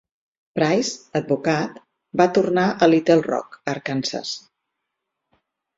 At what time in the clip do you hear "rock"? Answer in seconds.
3.29-3.63